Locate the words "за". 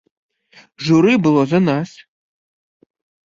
1.53-1.59